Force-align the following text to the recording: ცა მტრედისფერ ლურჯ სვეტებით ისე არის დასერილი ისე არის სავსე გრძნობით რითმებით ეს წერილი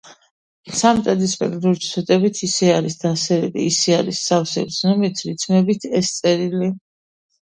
ცა 0.77 0.91
მტრედისფერ 0.99 1.51
ლურჯ 1.65 1.83
სვეტებით 1.89 2.39
ისე 2.47 2.69
არის 2.75 2.97
დასერილი 3.03 3.65
ისე 3.73 3.93
არის 3.97 4.21
სავსე 4.31 4.63
გრძნობით 4.71 5.21
რითმებით 5.29 5.87
ეს 6.01 6.11
წერილი 6.23 6.71